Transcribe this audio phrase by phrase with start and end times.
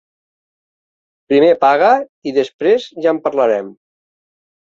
[1.31, 1.89] Primer paga
[2.31, 3.69] i després ja en parlarem.